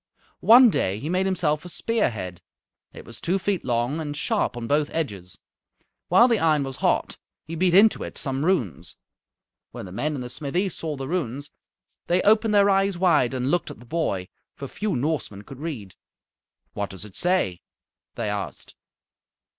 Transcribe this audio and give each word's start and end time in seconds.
One 0.39 0.71
day 0.71 0.97
he 0.97 1.09
made 1.11 1.27
himself 1.27 1.63
a 1.63 1.69
spear 1.69 2.09
head. 2.09 2.41
It 2.91 3.05
was 3.05 3.21
two 3.21 3.37
feet 3.37 3.63
long 3.63 3.99
and 4.01 4.17
sharp 4.17 4.57
on 4.57 4.65
both 4.65 4.89
edges. 4.91 5.37
While 6.07 6.27
the 6.27 6.39
iron 6.39 6.63
was 6.63 6.77
hot 6.77 7.17
he 7.45 7.53
beat 7.53 7.75
into 7.75 8.01
it 8.03 8.17
some 8.17 8.43
runes. 8.43 8.97
When 9.69 9.85
the 9.85 9.91
men 9.91 10.15
in 10.15 10.21
the 10.21 10.29
smithy 10.29 10.69
saw 10.69 10.95
the 10.97 11.07
runes 11.07 11.51
they 12.07 12.23
opened 12.23 12.55
their 12.55 12.67
eyes 12.71 12.97
wide 12.97 13.35
and 13.35 13.51
looked 13.51 13.69
at 13.69 13.77
the 13.77 13.85
boy, 13.85 14.27
for 14.55 14.67
few 14.67 14.95
Norsemen 14.95 15.43
could 15.43 15.59
read. 15.59 15.93
"What 16.73 16.89
does 16.89 17.05
it 17.05 17.15
say?" 17.15 17.61
they 18.15 18.27
asked. 18.27 18.73